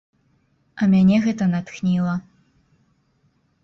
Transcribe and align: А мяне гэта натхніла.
А 0.81 0.87
мяне 0.95 1.21
гэта 1.27 1.51
натхніла. 1.53 2.19